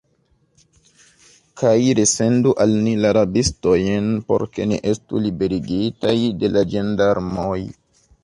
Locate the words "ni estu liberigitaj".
4.71-6.17